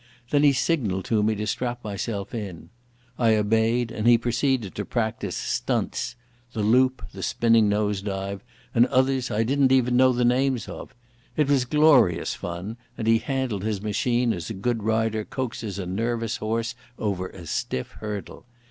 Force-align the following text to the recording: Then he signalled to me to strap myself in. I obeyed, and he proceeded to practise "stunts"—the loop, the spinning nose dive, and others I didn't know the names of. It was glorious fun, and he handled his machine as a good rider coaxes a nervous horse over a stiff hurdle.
Then 0.31 0.41
he 0.41 0.51
signalled 0.51 1.05
to 1.05 1.21
me 1.21 1.35
to 1.35 1.45
strap 1.45 1.83
myself 1.83 2.33
in. 2.33 2.71
I 3.19 3.35
obeyed, 3.35 3.91
and 3.91 4.07
he 4.07 4.17
proceeded 4.17 4.73
to 4.73 4.83
practise 4.83 5.37
"stunts"—the 5.37 6.63
loop, 6.63 7.03
the 7.13 7.21
spinning 7.21 7.69
nose 7.69 8.01
dive, 8.01 8.41
and 8.73 8.87
others 8.87 9.29
I 9.29 9.43
didn't 9.43 9.71
know 9.95 10.11
the 10.11 10.25
names 10.25 10.67
of. 10.67 10.95
It 11.37 11.47
was 11.47 11.65
glorious 11.65 12.33
fun, 12.33 12.77
and 12.97 13.05
he 13.05 13.19
handled 13.19 13.63
his 13.63 13.79
machine 13.83 14.33
as 14.33 14.49
a 14.49 14.55
good 14.55 14.81
rider 14.81 15.23
coaxes 15.23 15.77
a 15.77 15.85
nervous 15.85 16.37
horse 16.37 16.73
over 16.97 17.27
a 17.27 17.45
stiff 17.45 17.91
hurdle. 17.91 18.47